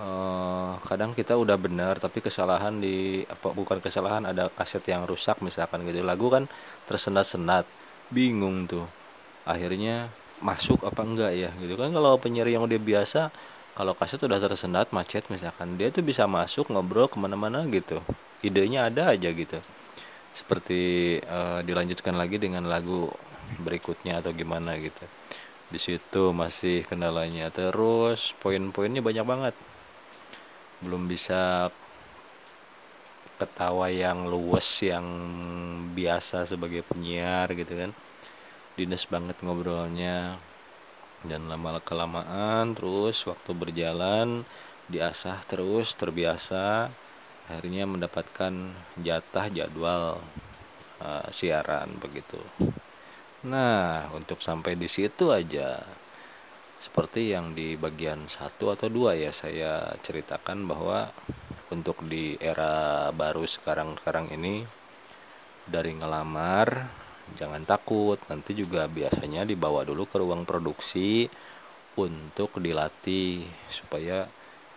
uh, 0.00 0.78
kadang 0.86 1.12
kita 1.12 1.34
udah 1.34 1.58
benar 1.58 1.98
tapi 1.98 2.22
kesalahan 2.22 2.78
di 2.78 3.26
apa 3.26 3.52
bukan 3.52 3.82
kesalahan 3.82 4.24
ada 4.24 4.48
kaset 4.52 4.82
yang 4.86 5.04
rusak 5.04 5.40
misalkan 5.42 5.82
gitu. 5.88 6.06
Lagu 6.06 6.30
kan 6.30 6.46
tersenat-senat 6.86 7.66
bingung 8.12 8.70
tuh. 8.70 8.86
Akhirnya 9.46 10.10
masuk 10.42 10.84
apa 10.86 11.02
enggak 11.02 11.32
ya 11.34 11.50
gitu 11.60 11.74
kan. 11.78 11.90
Kalau 11.90 12.18
penyiar 12.20 12.48
yang 12.48 12.64
udah 12.66 12.78
biasa 12.80 13.30
kalau 13.76 13.92
kaset 13.92 14.22
udah 14.24 14.40
tersendat 14.40 14.88
macet 14.94 15.28
misalkan 15.28 15.76
dia 15.76 15.92
tuh 15.92 16.00
bisa 16.00 16.24
masuk 16.24 16.72
ngobrol 16.72 17.10
ke 17.10 17.16
mana-mana 17.20 17.66
gitu. 17.68 18.00
Idenya 18.44 18.88
ada 18.88 19.12
aja 19.12 19.28
gitu. 19.32 19.58
Seperti 20.36 21.16
uh, 21.24 21.64
dilanjutkan 21.64 22.12
lagi 22.14 22.36
dengan 22.36 22.68
lagu 22.68 23.08
berikutnya 23.62 24.20
atau 24.20 24.34
gimana 24.34 24.74
gitu 24.76 25.06
di 25.66 25.78
situ 25.82 26.30
masih 26.30 26.86
kendalanya. 26.86 27.50
Terus 27.50 28.34
poin-poinnya 28.38 29.02
banyak 29.02 29.26
banget. 29.26 29.54
Belum 30.82 31.10
bisa 31.10 31.72
ketawa 33.36 33.92
yang 33.92 34.30
luwes 34.30 34.66
yang 34.80 35.04
biasa 35.92 36.46
sebagai 36.46 36.86
penyiar 36.86 37.50
gitu 37.52 37.74
kan. 37.74 37.90
Dinas 38.78 39.04
banget 39.10 39.36
ngobrolnya. 39.42 40.38
Dan 41.26 41.50
lama 41.50 41.82
kelamaan 41.82 42.76
terus 42.76 43.26
waktu 43.26 43.50
berjalan 43.56 44.46
diasah 44.86 45.42
terus 45.50 45.98
terbiasa. 45.98 46.92
Akhirnya 47.50 47.86
mendapatkan 47.86 48.54
jatah 48.98 49.46
jadwal 49.50 50.18
uh, 51.02 51.26
siaran 51.30 51.94
begitu 51.98 52.38
Nah, 53.46 54.10
untuk 54.10 54.42
sampai 54.42 54.74
di 54.74 54.90
situ 54.90 55.30
aja. 55.30 55.78
Seperti 56.82 57.30
yang 57.30 57.54
di 57.54 57.78
bagian 57.78 58.26
satu 58.26 58.74
atau 58.74 58.90
dua 58.90 59.14
ya 59.14 59.30
saya 59.30 59.94
ceritakan 60.02 60.66
bahwa 60.66 61.14
untuk 61.70 62.02
di 62.10 62.34
era 62.42 63.06
baru 63.14 63.46
sekarang-sekarang 63.46 64.34
ini 64.34 64.66
dari 65.62 65.94
ngelamar 65.94 66.90
jangan 67.38 67.62
takut. 67.62 68.18
Nanti 68.26 68.58
juga 68.58 68.90
biasanya 68.90 69.46
dibawa 69.46 69.86
dulu 69.86 70.10
ke 70.10 70.18
ruang 70.18 70.42
produksi 70.42 71.30
untuk 71.94 72.58
dilatih 72.58 73.46
supaya 73.70 74.26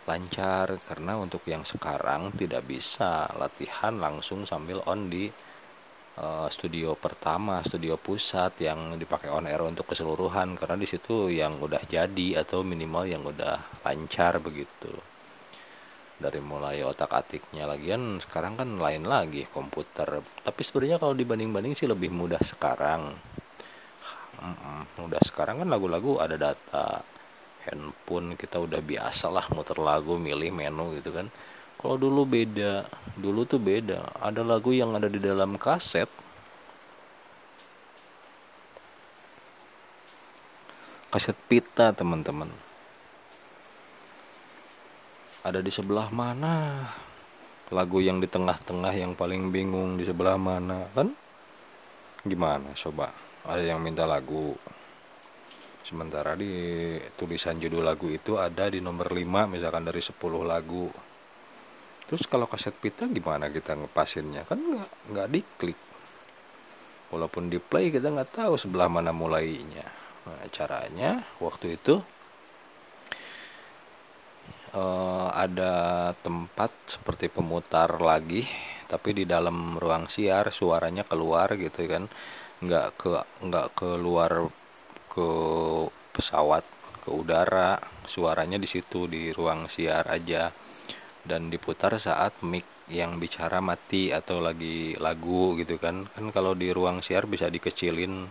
lancar. 0.05 0.77
Karena 0.85 1.17
untuk 1.17 1.41
yang 1.49 1.65
sekarang 1.65 2.37
tidak 2.37 2.69
bisa 2.69 3.33
latihan 3.33 3.97
langsung 3.97 4.45
sambil 4.45 4.85
on 4.85 5.09
di 5.09 5.48
uh, 6.19 6.47
studio 6.51 6.93
pertama 6.99 7.63
studio 7.63 7.95
pusat 7.95 8.59
yang 8.59 8.99
dipakai 8.99 9.31
on 9.31 9.47
air 9.47 9.63
untuk 9.63 9.87
keseluruhan. 9.87 10.59
Karena 10.59 10.75
di 10.75 10.87
situ 10.87 11.31
yang 11.31 11.57
udah 11.57 11.81
jadi 11.87 12.43
atau 12.43 12.61
minimal 12.61 13.07
yang 13.07 13.23
udah 13.23 13.81
lancar 13.87 14.43
begitu. 14.43 14.91
Dari 16.19 16.43
mulai 16.43 16.83
otak 16.83 17.15
atiknya 17.15 17.63
lagian 17.63 18.19
sekarang 18.19 18.59
kan 18.59 18.69
lain 18.75 19.07
lagi 19.07 19.47
komputer. 19.47 20.19
Tapi 20.19 20.61
sebenarnya 20.61 20.99
kalau 20.99 21.15
dibanding-banding 21.15 21.73
sih 21.79 21.87
lebih 21.87 22.11
mudah 22.11 22.43
sekarang. 22.43 23.15
Mm 24.39 24.67
udah 24.99 25.23
sekarang 25.23 25.63
kan 25.63 25.67
lagu-lagu 25.71 26.19
ada 26.19 26.35
data. 26.35 27.01
Handphone 27.59 28.39
kita 28.39 28.59
udah 28.59 28.79
biasa 28.83 29.31
lah 29.31 29.47
muter 29.51 29.79
lagu 29.79 30.15
milih 30.15 30.51
menu 30.51 30.95
gitu 30.95 31.11
kan 31.11 31.27
kalau 31.79 31.95
dulu 31.95 32.27
beda. 32.27 32.83
Dulu 33.15 33.47
tuh 33.47 33.59
beda. 33.63 34.03
Ada 34.19 34.43
lagu 34.43 34.75
yang 34.75 34.91
ada 34.99 35.07
di 35.07 35.15
dalam 35.15 35.55
kaset. 35.55 36.11
Kaset 41.07 41.39
pita 41.47 41.95
teman-teman. 41.95 42.51
Ada 45.47 45.63
di 45.63 45.71
sebelah 45.71 46.11
mana? 46.11 46.83
Lagu 47.71 48.03
yang 48.03 48.19
di 48.19 48.27
tengah-tengah 48.27 48.91
yang 48.91 49.15
paling 49.15 49.47
bingung 49.47 49.95
di 49.95 50.03
sebelah 50.03 50.35
mana? 50.35 50.83
Kan? 50.91 51.15
Gimana 52.27 52.75
coba? 52.75 53.15
Ada 53.47 53.71
yang 53.71 53.79
minta 53.79 54.03
lagu. 54.03 54.51
Sementara 55.87 56.35
di 56.35 56.51
tulisan 57.15 57.55
judul 57.55 57.87
lagu 57.87 58.11
itu 58.11 58.35
ada 58.35 58.67
di 58.67 58.83
nomor 58.83 59.15
5 59.15 59.47
misalkan 59.47 59.87
dari 59.87 60.03
10 60.03 60.19
lagu 60.43 61.08
terus 62.09 62.25
kalau 62.25 62.49
kaset 62.49 62.73
pita 62.73 63.05
gimana 63.05 63.53
kita 63.53 63.77
ngepasinnya? 63.77 64.41
Kan 64.49 64.57
nggak 64.57 64.89
nggak 65.13 65.27
diklik. 65.29 65.79
Walaupun 67.13 67.53
di 67.53 67.61
play 67.61 67.93
kita 67.93 68.09
nggak 68.09 68.33
tahu 68.33 68.57
sebelah 68.57 68.89
mana 68.89 69.13
mulainya. 69.13 69.85
Nah, 70.25 70.41
caranya 70.49 71.21
waktu 71.37 71.77
itu 71.77 72.01
uh, 74.73 75.29
ada 75.29 76.09
tempat 76.25 76.73
seperti 76.89 77.29
pemutar 77.29 78.01
lagi 78.01 78.45
tapi 78.89 79.13
di 79.13 79.29
dalam 79.29 79.77
ruang 79.77 80.09
siar 80.09 80.49
suaranya 80.49 81.05
keluar 81.05 81.53
gitu 81.61 81.85
kan. 81.85 82.09
Nggak 82.65 82.87
ke 82.97 83.09
nggak 83.45 83.67
keluar 83.77 84.49
ke 85.05 85.29
pesawat 86.17 86.65
ke 87.05 87.13
udara. 87.13 87.77
Suaranya 88.09 88.57
di 88.57 88.65
situ 88.65 89.05
di 89.05 89.29
ruang 89.29 89.69
siar 89.69 90.09
aja 90.09 90.49
dan 91.29 91.53
diputar 91.53 91.93
saat 92.01 92.33
mic 92.41 92.65
yang 92.89 93.21
bicara 93.21 93.61
mati 93.61 94.09
atau 94.09 94.41
lagi 94.41 94.97
lagu 94.97 95.53
gitu 95.61 95.77
kan. 95.77 96.09
Kan 96.09 96.33
kalau 96.33 96.57
di 96.57 96.73
ruang 96.73 97.05
siar 97.05 97.29
bisa 97.29 97.47
dikecilin 97.53 98.25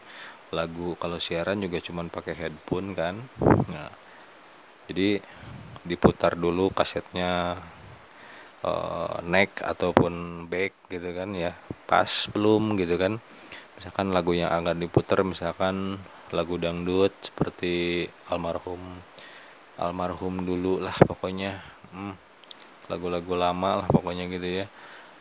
lagu. 0.50 0.98
Kalau 0.98 1.22
siaran 1.22 1.62
juga 1.62 1.78
cuman 1.78 2.10
pakai 2.10 2.34
headphone 2.34 2.98
kan. 2.98 3.14
Nah 3.70 3.88
jadi 4.90 5.22
diputar 5.86 6.34
dulu 6.34 6.74
kasetnya 6.74 7.54
uh, 8.66 9.16
neck 9.22 9.62
ataupun 9.62 10.44
back 10.50 10.90
gitu 10.90 11.14
kan 11.14 11.30
ya. 11.38 11.54
Pas 11.86 12.10
belum 12.34 12.74
gitu 12.74 12.98
kan. 12.98 13.22
Misalkan 13.78 14.10
lagu 14.10 14.34
yang 14.34 14.50
akan 14.50 14.82
diputar 14.82 15.22
misalkan 15.22 16.02
lagu 16.34 16.58
dangdut 16.58 17.14
seperti 17.22 18.04
almarhum 18.28 19.00
almarhum 19.78 20.42
dulu 20.42 20.82
lah 20.82 20.98
pokoknya. 21.06 21.62
Hmm, 21.94 22.18
lagu-lagu 22.88 23.32
lama 23.36 23.84
lah 23.84 23.88
pokoknya 23.88 24.26
gitu 24.28 24.64
ya. 24.64 24.66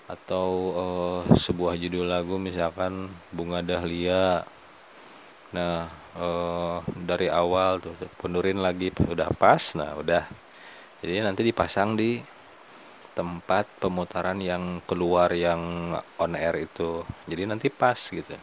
Atau 0.07 0.47
uh, 0.71 1.21
sebuah 1.35 1.75
judul 1.75 2.07
lagu 2.07 2.39
misalkan 2.39 3.11
bunga 3.35 3.59
dahlia. 3.59 4.47
Nah 5.51 5.91
uh, 6.15 6.79
dari 6.95 7.27
awal 7.27 7.83
tuh 7.83 7.95
pendurin 8.17 8.59
lagi 8.63 8.91
udah 8.95 9.29
pas 9.35 9.61
nah 9.75 9.93
udah. 9.99 10.23
Jadi 11.03 11.21
nanti 11.21 11.45
dipasang 11.45 11.93
di 11.93 12.17
tempat 13.17 13.65
pemutaran 13.81 14.37
yang 14.37 14.79
keluar 14.85 15.33
yang 15.33 15.93
on 16.21 16.33
air 16.37 16.55
itu. 16.69 17.01
Jadi 17.25 17.49
nanti 17.49 17.67
pas 17.73 17.97
gitu. 17.97 18.33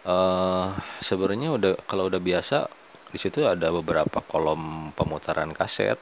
Uh, 0.00 0.72
sebenarnya 1.04 1.52
udah 1.52 1.72
kalau 1.84 2.08
udah 2.08 2.16
biasa 2.16 2.72
di 3.12 3.18
situ 3.20 3.44
ada 3.44 3.68
beberapa 3.68 4.24
kolom 4.24 4.96
pemutaran 4.96 5.52
kaset 5.52 6.00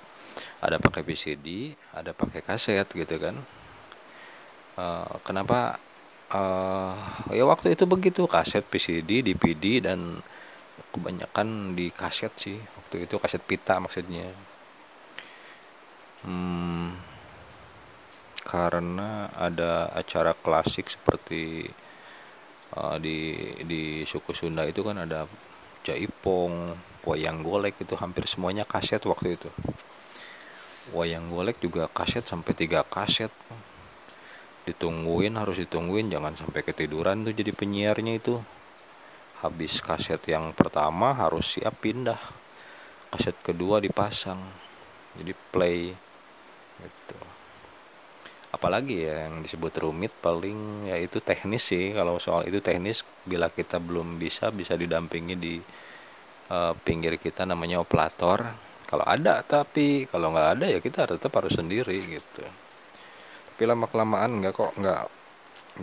ada 0.63 0.77
pakai 0.79 1.03
VCD 1.07 1.75
ada 1.95 2.11
pakai 2.15 2.41
kaset 2.43 2.87
gitu 2.87 3.17
kan. 3.19 3.37
Uh, 4.79 5.19
kenapa? 5.27 5.79
Uh, 6.29 6.93
ya 7.33 7.49
waktu 7.49 7.73
itu 7.73 7.89
begitu 7.89 8.29
kaset 8.29 8.61
VCD 8.69 9.25
DVD 9.25 9.91
dan 9.91 10.21
kebanyakan 10.93 11.75
di 11.75 11.91
kaset 11.91 12.33
sih. 12.37 12.59
Waktu 12.59 13.09
itu 13.09 13.17
kaset 13.19 13.43
pita 13.43 13.81
maksudnya. 13.83 14.29
Hmm, 16.27 16.99
karena 18.43 19.31
ada 19.39 19.93
acara 19.95 20.35
klasik 20.35 20.91
seperti 20.91 21.69
uh, 22.75 22.97
di 22.99 23.39
di 23.63 24.03
suku 24.03 24.35
Sunda 24.35 24.67
itu 24.67 24.83
kan 24.83 24.99
ada 24.99 25.29
jaipong, 25.87 26.75
wayang 27.07 27.41
golek 27.41 27.81
itu 27.81 27.95
hampir 27.97 28.29
semuanya 28.29 28.69
kaset 28.69 29.01
waktu 29.09 29.37
itu. 29.41 29.51
Wayang 30.97 31.29
golek 31.29 31.61
juga 31.61 31.89
kaset 31.89 32.25
sampai 32.25 32.53
tiga 32.57 32.85
kaset. 32.85 33.33
Ditungguin 34.65 35.37
harus 35.37 35.61
ditungguin 35.61 36.13
jangan 36.13 36.37
sampai 36.37 36.65
ketiduran 36.65 37.25
tuh 37.25 37.35
jadi 37.37 37.53
penyiarnya 37.53 38.21
itu. 38.21 38.41
Habis 39.45 39.81
kaset 39.85 40.21
yang 40.29 40.57
pertama 40.57 41.13
harus 41.13 41.59
siap 41.59 41.85
pindah. 41.85 42.19
Kaset 43.13 43.37
kedua 43.45 43.81
dipasang. 43.81 44.41
Jadi 45.17 45.33
play 45.53 45.93
gitu 46.79 47.19
apalagi 48.49 49.05
ya 49.05 49.29
yang 49.29 49.45
disebut 49.45 49.73
rumit 49.85 50.13
paling 50.25 50.89
ya 50.89 50.97
itu 50.97 51.21
teknis 51.21 51.69
sih 51.69 51.93
kalau 51.93 52.17
soal 52.17 52.49
itu 52.49 52.65
teknis 52.65 53.05
bila 53.29 53.53
kita 53.53 53.77
belum 53.77 54.17
bisa 54.17 54.49
bisa 54.49 54.73
didampingi 54.73 55.37
di 55.37 55.61
uh, 56.49 56.73
pinggir 56.81 57.21
kita 57.21 57.45
namanya 57.45 57.85
operator 57.85 58.49
kalau 58.89 59.05
ada 59.05 59.45
tapi 59.45 60.09
kalau 60.09 60.33
nggak 60.33 60.49
ada 60.57 60.67
ya 60.73 60.81
kita 60.81 61.05
tetap 61.05 61.29
harus 61.37 61.53
sendiri 61.53 62.01
gitu. 62.09 62.41
Tapi 63.53 63.63
lama 63.69 63.85
kelamaan 63.85 64.41
nggak 64.41 64.55
kok 64.57 64.73
nggak 64.81 65.03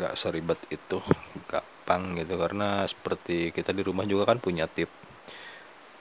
nggak 0.02 0.14
seribet 0.18 0.58
itu 0.74 0.98
gampang 1.52 2.18
gitu. 2.18 2.34
Karena 2.34 2.82
seperti 2.90 3.54
kita 3.54 3.78
di 3.78 3.86
rumah 3.86 4.10
juga 4.10 4.34
kan 4.34 4.42
punya 4.42 4.66
tip. 4.66 4.90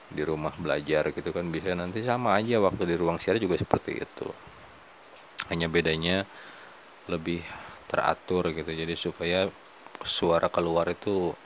Di 0.09 0.25
rumah 0.25 0.57
belajar 0.57 1.13
gitu 1.13 1.29
kan 1.29 1.45
bisa 1.53 1.77
nanti 1.77 2.01
sama 2.01 2.41
aja 2.41 2.57
waktu 2.57 2.89
di 2.89 2.95
ruang 2.97 3.21
siar 3.21 3.37
juga 3.37 3.53
seperti 3.61 4.01
itu. 4.01 4.25
Hanya 5.53 5.69
bedanya 5.69 6.25
lebih 7.05 7.45
teratur 7.85 8.49
gitu. 8.49 8.73
Jadi 8.73 8.97
supaya 8.97 9.45
suara 10.01 10.49
keluar 10.49 10.89
itu 10.89 11.37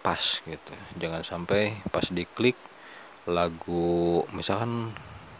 pas 0.00 0.40
gitu. 0.48 0.72
Jangan 0.96 1.20
sampai 1.20 1.76
pas 1.92 2.08
diklik 2.08 2.71
lagu 3.22 4.26
misalkan 4.34 4.90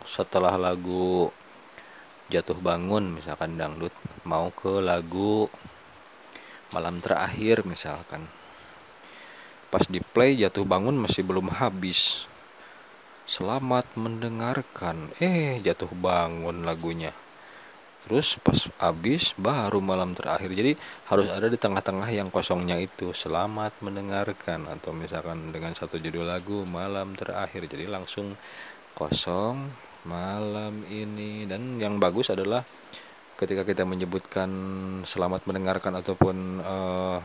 setelah 0.07 0.55
lagu 0.55 1.35
jatuh 2.31 2.55
bangun 2.63 3.19
misalkan 3.19 3.59
dangdut 3.59 3.91
mau 4.23 4.55
ke 4.55 4.79
lagu 4.79 5.51
malam 6.71 7.03
terakhir 7.03 7.67
misalkan. 7.67 8.31
Pas 9.73 9.83
di 9.89 9.99
play 10.05 10.37
jatuh 10.37 10.69
bangun 10.69 11.01
masih 11.01 11.25
belum 11.25 11.49
habis. 11.59 12.29
Selamat 13.25 13.89
mendengarkan. 13.97 15.17
Eh 15.17 15.59
jatuh 15.65 15.89
bangun 15.97 16.69
lagunya 16.69 17.17
terus 18.03 18.35
pas 18.43 18.59
habis 18.83 19.31
baru 19.39 19.79
malam 19.79 20.13
terakhir. 20.13 20.51
Jadi 20.51 20.75
harus 21.07 21.31
ada 21.31 21.47
di 21.47 21.55
tengah-tengah 21.55 22.11
yang 22.11 22.29
kosongnya 22.29 22.77
itu. 22.77 23.15
Selamat 23.15 23.73
mendengarkan. 23.79 24.67
Atau 24.67 24.91
misalkan 24.91 25.55
dengan 25.55 25.73
satu 25.73 26.03
judul 26.03 26.27
lagu 26.27 26.67
malam 26.67 27.15
terakhir. 27.15 27.71
Jadi 27.71 27.87
langsung 27.87 28.35
kosong 28.99 29.71
malam 30.05 30.83
ini. 30.91 31.47
Dan 31.47 31.79
yang 31.79 32.03
bagus 32.03 32.35
adalah 32.35 32.67
ketika 33.39 33.63
kita 33.63 33.87
menyebutkan 33.87 34.51
selamat 35.03 35.47
mendengarkan 35.51 35.99
ataupun 35.99 36.37
uh, 36.63 37.19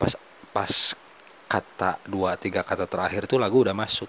pas 0.00 0.12
pas 0.56 0.72
kata 1.50 2.00
dua 2.08 2.38
tiga 2.40 2.64
kata 2.64 2.88
terakhir 2.88 3.28
itu 3.28 3.36
lagu 3.40 3.64
udah 3.64 3.76
masuk. 3.76 4.08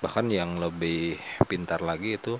Bahkan 0.00 0.28
yang 0.28 0.60
lebih 0.60 1.16
pintar 1.48 1.80
lagi 1.80 2.20
itu 2.20 2.36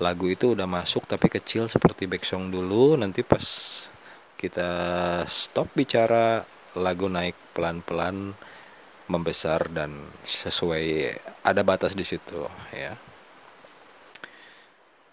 lagu 0.00 0.26
itu 0.32 0.56
udah 0.56 0.64
masuk 0.64 1.04
tapi 1.04 1.28
kecil 1.28 1.68
seperti 1.68 2.08
back 2.08 2.24
song 2.24 2.48
dulu. 2.48 2.96
Nanti 2.96 3.20
pas 3.20 3.44
kita 4.40 4.70
stop 5.28 5.76
bicara 5.76 6.42
lagu 6.74 7.06
naik 7.06 7.36
pelan-pelan 7.52 8.32
membesar 9.10 9.68
dan 9.68 10.08
sesuai 10.24 11.18
ada 11.44 11.60
batas 11.60 11.92
di 11.92 12.02
situ 12.08 12.48
ya. 12.72 12.96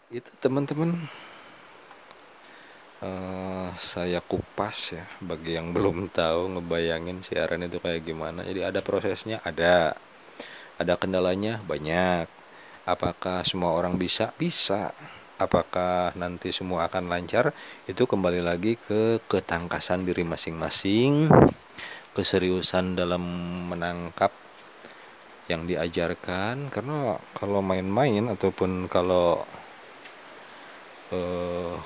Itu 0.07 0.31
teman-teman. 0.39 0.95
Uh, 2.97 3.69
saya 3.77 4.23
kupas 4.23 4.95
ya. 4.95 5.05
Bagi 5.19 5.59
yang 5.59 5.75
belum 5.75 6.09
tahu 6.09 6.57
ngebayangin 6.57 7.21
siaran 7.27 7.67
itu 7.67 7.83
kayak 7.83 8.07
gimana. 8.07 8.47
Jadi 8.47 8.63
ada 8.63 8.79
prosesnya 8.79 9.43
ada. 9.43 9.99
Ada 10.77 10.93
kendalanya 10.93 11.57
banyak 11.65 12.36
apakah 12.87 13.43
semua 13.43 13.75
orang 13.75 13.99
bisa? 13.99 14.31
Bisa. 14.39 14.95
Apakah 15.37 16.17
nanti 16.17 16.49
semua 16.49 16.89
akan 16.89 17.11
lancar? 17.11 17.53
Itu 17.85 18.09
kembali 18.09 18.41
lagi 18.41 18.73
ke 18.79 19.21
ketangkasan 19.29 20.07
diri 20.07 20.25
masing-masing 20.25 21.29
keseriusan 22.17 22.97
dalam 22.97 23.21
menangkap 23.69 24.33
yang 25.45 25.69
diajarkan. 25.69 26.73
Karena 26.73 27.21
kalau 27.37 27.61
main-main 27.61 28.33
ataupun 28.33 28.89
kalau 28.89 29.45
uh, 31.13 31.77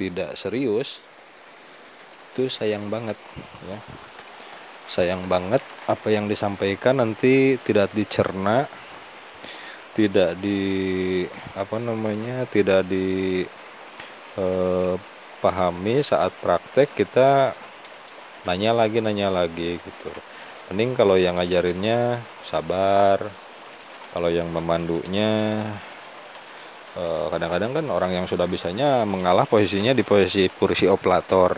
tidak 0.00 0.32
serius 0.40 1.04
itu 2.32 2.48
sayang 2.48 2.88
banget 2.88 3.20
ya. 3.68 3.78
Sayang 4.86 5.28
banget 5.28 5.60
apa 5.90 6.08
yang 6.08 6.30
disampaikan 6.30 7.02
nanti 7.02 7.60
tidak 7.60 7.92
dicerna 7.92 8.64
tidak 9.96 10.36
di 10.44 11.24
apa 11.56 11.80
namanya 11.80 12.44
tidak 12.44 12.84
dipahami 12.84 13.56
eh, 15.96 16.04
saat 16.04 16.36
praktek 16.36 16.92
kita 16.92 17.56
nanya 18.44 18.76
lagi 18.76 19.00
nanya 19.00 19.32
lagi 19.32 19.80
gitu. 19.80 20.12
Mending 20.68 20.92
kalau 20.92 21.16
yang 21.16 21.40
ngajarinnya 21.40 22.20
sabar 22.44 23.24
kalau 24.12 24.28
yang 24.28 24.52
memandunya 24.52 25.64
eh, 26.92 27.24
kadang-kadang 27.32 27.72
kan 27.72 27.88
orang 27.88 28.12
yang 28.12 28.28
sudah 28.28 28.44
bisanya 28.44 29.08
mengalah 29.08 29.48
posisinya 29.48 29.96
di 29.96 30.04
posisi 30.04 30.52
kursi 30.52 30.84
operator. 30.92 31.56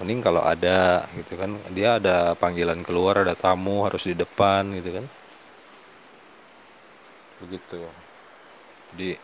Mending 0.00 0.24
kalau 0.24 0.40
ada 0.40 1.04
gitu 1.12 1.36
kan. 1.36 1.60
Dia 1.76 2.00
ada 2.00 2.32
panggilan 2.32 2.80
keluar 2.80 3.20
ada 3.20 3.36
tamu 3.36 3.84
harus 3.84 4.08
di 4.08 4.16
depan 4.16 4.72
gitu 4.80 4.96
kan 4.96 5.25
begitu 7.42 7.84
jadi 8.96 9.20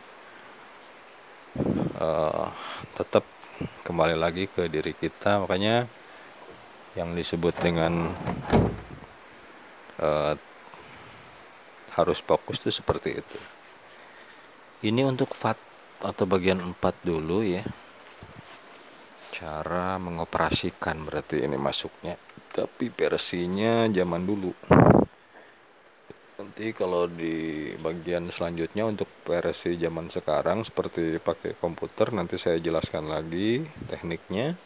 uh, 1.96 2.48
tetap 2.92 3.24
kembali 3.86 4.16
lagi 4.18 4.48
ke 4.50 4.66
diri 4.66 4.92
kita. 4.96 5.42
Makanya 5.44 5.86
yang 6.98 7.14
disebut 7.16 7.56
dengan 7.62 8.10
uh, 10.02 10.34
harus 11.96 12.18
fokus 12.20 12.60
itu 12.64 12.72
seperti 12.72 13.16
itu. 13.16 13.38
Ini 14.82 15.06
untuk 15.06 15.30
fat 15.32 15.56
atau 16.02 16.26
bagian 16.26 16.58
4 16.58 16.76
dulu 17.06 17.46
ya. 17.46 17.62
Cara 19.32 19.96
mengoperasikan 19.96 21.06
berarti 21.06 21.46
ini 21.46 21.56
masuknya. 21.56 22.18
Tapi 22.52 22.92
versinya 22.92 23.88
zaman 23.88 24.28
dulu 24.28 24.52
nanti 26.42 26.74
kalau 26.74 27.06
di 27.06 27.70
bagian 27.78 28.26
selanjutnya 28.26 28.82
untuk 28.82 29.06
versi 29.22 29.78
zaman 29.78 30.10
sekarang 30.10 30.66
seperti 30.66 31.22
pakai 31.22 31.54
komputer 31.54 32.10
nanti 32.10 32.34
saya 32.34 32.58
jelaskan 32.58 33.06
lagi 33.06 33.62
tekniknya. 33.86 34.58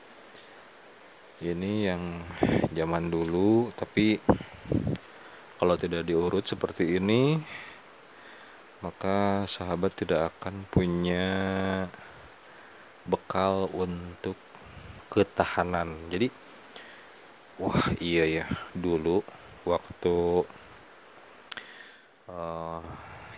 Ini 1.36 1.72
yang 1.84 2.24
zaman 2.72 3.12
dulu 3.12 3.68
tapi 3.76 4.16
kalau 5.60 5.76
tidak 5.76 6.08
diurut 6.08 6.48
seperti 6.48 6.96
ini 6.96 7.36
maka 8.80 9.44
sahabat 9.44 9.92
tidak 9.92 10.32
akan 10.32 10.64
punya 10.72 11.28
bekal 13.04 13.68
untuk 13.76 14.40
ketahanan. 15.12 15.92
Jadi 16.08 16.32
wah 17.60 17.92
iya 18.00 18.24
ya 18.24 18.44
dulu 18.72 19.20
waktu 19.68 20.48
uh, 22.30 22.80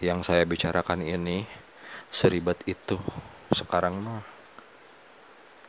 yang 0.00 0.24
saya 0.24 0.44
bicarakan 0.44 1.04
ini 1.04 1.44
seribet 2.08 2.60
itu. 2.64 2.96
Sekarang 3.52 4.00
mah 4.00 4.22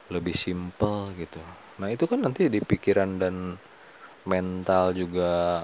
lebih 0.10 0.34
simple 0.34 1.14
gitu. 1.16 1.40
Nah 1.80 1.94
itu 1.94 2.10
kan 2.10 2.20
nanti 2.20 2.50
di 2.50 2.60
pikiran 2.60 3.22
dan 3.22 3.56
mental 4.26 4.92
juga 4.98 5.64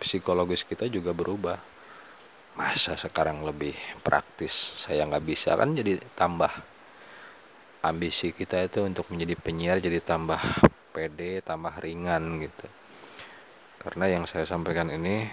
psikologis 0.00 0.64
kita 0.64 0.88
juga 0.88 1.12
berubah. 1.12 1.60
Masa 2.54 2.94
sekarang 2.94 3.42
lebih 3.42 3.74
praktis? 4.06 4.54
Saya 4.54 5.04
nggak 5.06 5.26
bisa 5.26 5.58
kan 5.58 5.74
jadi 5.74 5.98
tambah 6.14 6.50
ambisi 7.84 8.32
kita 8.32 8.64
itu 8.64 8.80
untuk 8.80 9.12
menjadi 9.12 9.36
penyiar 9.36 9.76
jadi 9.76 10.00
tambah 10.00 10.40
pede 10.94 11.44
tambah 11.44 11.74
ringan 11.82 12.40
gitu. 12.40 12.66
Karena 13.82 14.08
yang 14.08 14.24
saya 14.24 14.48
sampaikan 14.48 14.88
ini 14.88 15.28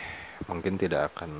mungkin 0.49 0.79
tidak 0.79 1.13
akan 1.13 1.31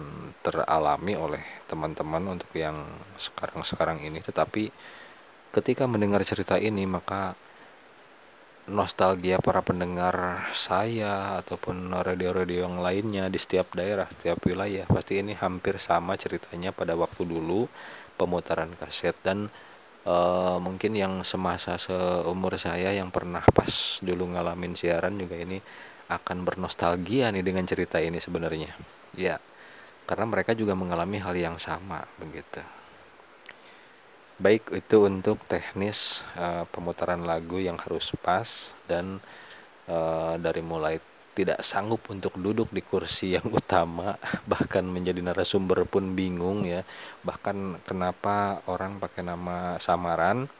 teralami 0.46 1.14
oleh 1.18 1.44
teman-teman 1.66 2.38
untuk 2.38 2.52
yang 2.54 2.78
sekarang-sekarang 3.18 4.04
ini. 4.04 4.22
Tetapi 4.22 4.70
ketika 5.52 5.90
mendengar 5.90 6.22
cerita 6.24 6.56
ini 6.62 6.86
maka 6.86 7.34
nostalgia 8.70 9.42
para 9.42 9.66
pendengar 9.66 10.46
saya 10.54 11.42
ataupun 11.42 11.90
radio-radio 11.92 12.70
yang 12.70 12.78
lainnya 12.78 13.26
di 13.28 13.42
setiap 13.42 13.74
daerah, 13.74 14.06
setiap 14.14 14.38
wilayah 14.46 14.86
pasti 14.86 15.18
ini 15.18 15.34
hampir 15.34 15.82
sama 15.82 16.14
ceritanya 16.16 16.70
pada 16.70 16.94
waktu 16.94 17.26
dulu 17.26 17.66
pemutaran 18.22 18.70
kaset. 18.78 19.18
Dan 19.26 19.50
e, 20.06 20.16
mungkin 20.62 20.94
yang 20.94 21.26
semasa 21.26 21.76
seumur 21.82 22.54
saya 22.62 22.94
yang 22.94 23.10
pernah 23.10 23.42
pas 23.50 23.98
dulu 24.06 24.30
ngalamin 24.30 24.78
siaran 24.78 25.18
juga 25.18 25.42
ini 25.42 25.58
akan 26.12 26.43
bernostalgia 26.43 27.32
nih 27.32 27.43
dengan 27.45 27.63
cerita 27.63 28.04
ini 28.04 28.19
sebenarnya. 28.19 28.76
Ya, 29.15 29.39
karena 30.04 30.28
mereka 30.28 30.52
juga 30.52 30.76
mengalami 30.76 31.24
hal 31.24 31.32
yang 31.39 31.56
sama 31.56 32.04
begitu. 32.19 32.60
Baik 34.41 34.74
itu 34.74 35.06
untuk 35.06 35.39
teknis 35.47 36.28
uh, 36.36 36.67
pemutaran 36.67 37.24
lagu 37.24 37.62
yang 37.62 37.78
harus 37.80 38.12
pas 38.19 38.74
dan 38.89 39.24
uh, 39.88 40.36
dari 40.36 40.60
mulai 40.65 41.00
tidak 41.32 41.63
sanggup 41.63 42.04
untuk 42.12 42.36
duduk 42.36 42.67
di 42.76 42.84
kursi 42.84 43.39
yang 43.39 43.47
utama 43.60 44.19
bahkan 44.43 44.84
menjadi 44.84 45.24
narasumber 45.24 45.88
pun 45.88 46.12
bingung 46.17 46.67
ya. 46.67 46.84
Bahkan 47.24 47.88
kenapa 47.88 48.60
orang 48.67 49.00
pakai 49.00 49.24
nama 49.24 49.80
samaran? 49.80 50.52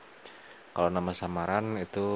Kalau 0.72 0.88
nama 0.88 1.12
samaran 1.12 1.76
itu 1.84 2.08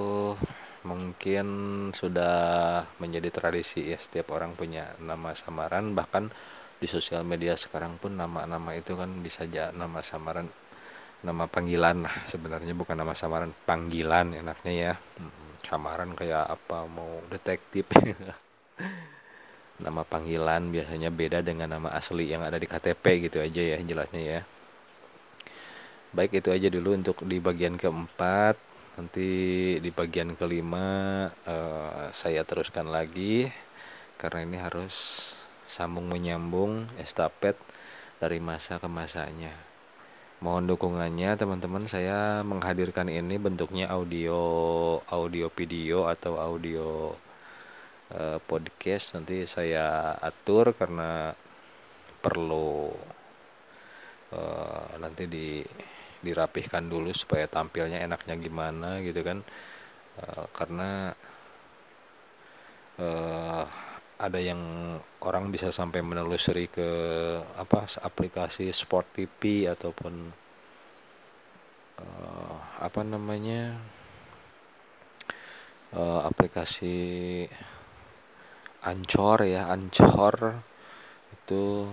mungkin 0.85 1.47
sudah 1.91 2.85
menjadi 3.01 3.33
tradisi 3.33 3.89
ya 3.89 3.97
setiap 3.97 4.37
orang 4.37 4.53
punya 4.53 4.93
nama 5.01 5.33
samaran. 5.33 5.97
Bahkan 5.97 6.29
di 6.77 6.87
sosial 6.87 7.25
media 7.25 7.57
sekarang 7.57 7.97
pun 7.97 8.13
nama-nama 8.13 8.77
itu 8.77 8.93
kan 8.93 9.09
bisa 9.25 9.49
aja 9.49 9.73
nama 9.73 10.05
samaran 10.05 10.45
nama 11.25 11.49
panggilan 11.49 12.05
lah 12.05 12.15
sebenarnya. 12.29 12.77
Bukan 12.77 12.93
nama 12.93 13.17
samaran 13.17 13.51
panggilan 13.65 14.37
enaknya 14.37 14.73
ya. 14.73 14.93
Samaran 15.65 16.13
kayak 16.13 16.45
apa 16.45 16.85
mau 16.85 17.25
detektif. 17.33 17.89
Nama 19.75 20.07
panggilan 20.07 20.71
biasanya 20.71 21.11
beda 21.11 21.43
dengan 21.43 21.67
nama 21.67 21.91
asli 21.91 22.31
yang 22.31 22.47
ada 22.47 22.55
di 22.55 22.63
KTP 22.63 23.27
gitu 23.27 23.43
aja 23.43 23.75
ya 23.75 23.77
jelasnya 23.83 24.23
ya. 24.23 24.41
Baik 26.15 26.39
itu 26.39 26.47
aja 26.47 26.71
dulu 26.71 26.95
untuk 26.95 27.19
di 27.27 27.43
bagian 27.43 27.75
keempat 27.75 28.55
nanti 28.95 29.29
di 29.83 29.91
bagian 29.91 30.39
kelima 30.39 31.27
uh, 31.27 32.07
saya 32.15 32.47
teruskan 32.47 32.87
lagi 32.87 33.51
karena 34.15 34.47
ini 34.47 34.57
harus 34.59 34.95
sambung 35.67 36.07
menyambung 36.07 36.87
estafet 36.95 37.59
dari 38.23 38.39
masa 38.39 38.79
ke 38.79 38.87
masanya. 38.87 39.51
Mohon 40.39 40.75
dukungannya 40.75 41.35
teman-teman. 41.35 41.87
Saya 41.87 42.43
menghadirkan 42.47 43.11
ini 43.11 43.35
bentuknya 43.35 43.91
audio 43.91 44.39
audio 45.11 45.47
video 45.51 46.07
atau 46.07 46.39
audio 46.39 47.11
uh, 48.15 48.39
podcast. 48.43 49.15
Nanti 49.15 49.43
saya 49.47 50.15
atur 50.19 50.71
karena 50.75 51.35
perlu 52.23 52.91
uh, 54.31 54.87
nanti 54.99 55.23
di 55.27 55.59
dirapihkan 56.25 56.89
dulu 56.89 57.13
supaya 57.13 57.45
tampilnya 57.45 58.01
enaknya 58.01 58.35
gimana 58.41 58.97
gitu 59.05 59.21
kan. 59.21 59.45
Uh, 60.17 60.45
karena 60.57 61.13
uh, 62.97 63.63
ada 64.15 64.39
yang 64.39 64.59
orang 65.21 65.51
bisa 65.51 65.69
sampai 65.75 65.99
menelusuri 65.99 66.71
ke 66.71 66.89
apa 67.59 67.83
aplikasi 67.99 68.71
Sport 68.71 69.11
TV 69.11 69.67
ataupun 69.67 70.31
uh, 71.99 72.55
apa 72.79 73.01
namanya 73.03 73.75
uh, 75.91 76.23
aplikasi 76.23 77.43
Ancor 78.87 79.43
ya 79.43 79.67
Ancor 79.67 80.63
itu 81.33 81.89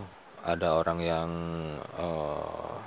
ada 0.47 0.79
orang 0.79 0.99
yang 1.03 1.31
uh, 1.99 2.79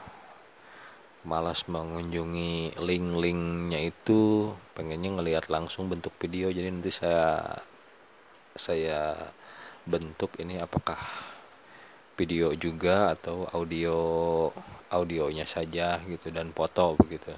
malas 1.26 1.66
mengunjungi 1.66 2.78
link-linknya 2.78 3.82
itu 3.90 4.54
pengennya 4.78 5.18
ngelihat 5.18 5.50
langsung 5.50 5.90
bentuk 5.90 6.14
video. 6.22 6.54
Jadi 6.54 6.70
nanti 6.70 6.94
saya 6.94 7.42
saya 8.56 9.18
bentuk 9.84 10.38
ini 10.40 10.62
apakah 10.62 10.98
video 12.16 12.56
juga 12.56 13.12
atau 13.12 13.50
audio 13.52 13.98
audionya 14.94 15.44
saja 15.44 16.00
gitu 16.08 16.32
dan 16.32 16.54
foto 16.56 16.96
begitu. 16.96 17.34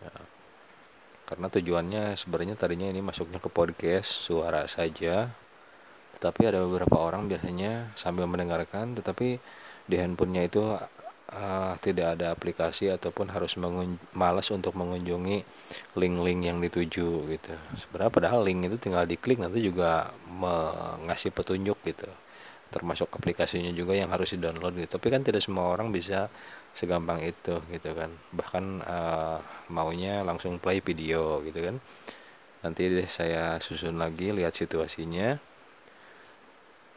Ya. 0.00 0.16
karena 1.28 1.46
tujuannya 1.46 2.18
sebenarnya 2.18 2.58
tadinya 2.58 2.90
ini 2.90 3.04
masuknya 3.04 3.38
ke 3.38 3.46
podcast 3.52 4.08
suara 4.26 4.66
saja. 4.66 5.30
Tetapi 6.18 6.42
ada 6.42 6.64
beberapa 6.66 6.98
orang 6.98 7.30
biasanya 7.30 7.94
sambil 7.94 8.26
mendengarkan 8.26 8.98
tetapi 8.98 9.38
di 9.86 9.96
handphonenya 9.98 10.42
itu 10.50 10.74
uh, 11.34 11.74
tidak 11.78 12.18
ada 12.18 12.34
aplikasi 12.34 12.90
ataupun 12.90 13.30
harus 13.30 13.54
malas 14.14 14.48
untuk 14.50 14.74
mengunjungi 14.74 15.42
link-link 15.96 16.40
yang 16.46 16.58
dituju 16.58 17.08
gitu. 17.30 17.52
Sebenarnya 17.78 18.12
padahal 18.12 18.40
link 18.46 18.66
itu 18.66 18.76
tinggal 18.78 19.06
diklik 19.06 19.38
nanti 19.38 19.62
juga 19.62 20.10
mengasih 20.26 21.30
petunjuk 21.30 21.78
gitu. 21.86 22.10
Termasuk 22.70 23.10
aplikasinya 23.10 23.74
juga 23.74 23.98
yang 23.98 24.14
harus 24.14 24.30
di-download 24.34 24.78
gitu. 24.78 24.98
Tapi 24.98 25.06
kan 25.10 25.26
tidak 25.26 25.42
semua 25.42 25.70
orang 25.74 25.90
bisa 25.90 26.30
segampang 26.74 27.18
itu 27.22 27.58
gitu 27.70 27.90
kan. 27.94 28.10
Bahkan 28.30 28.64
uh, 28.86 29.38
maunya 29.74 30.22
langsung 30.22 30.62
play 30.62 30.78
video 30.78 31.42
gitu 31.42 31.58
kan. 31.58 31.76
Nanti 32.60 32.92
saya 33.08 33.56
susun 33.58 33.96
lagi 33.98 34.30
lihat 34.30 34.52
situasinya 34.54 35.49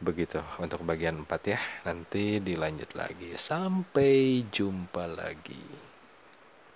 begitu 0.04 0.44
untuk 0.60 0.84
bagian 0.84 1.24
4 1.24 1.52
ya. 1.56 1.58
Nanti 1.88 2.38
dilanjut 2.44 2.92
lagi. 2.92 3.32
Sampai 3.40 4.44
jumpa 4.52 5.08
lagi 5.08 5.83